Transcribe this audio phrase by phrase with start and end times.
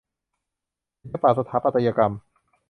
[1.01, 2.13] ศิลปะสถาปัตยกรรม